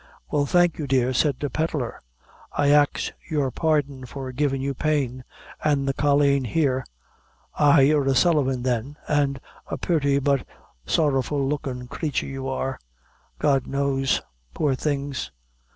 [0.31, 2.01] "Well, thank you, dear," said the pedlar;
[2.53, 5.23] "I ax your pardon for givin' you pain
[5.63, 6.83] an' the colleen here
[7.59, 9.37] ay, you're a Sullivan, then an'
[9.67, 10.43] a purty but
[10.87, 12.79] sorrowful lookin' crature your are,
[13.37, 14.23] God knows.
[14.55, 15.29] Poor things!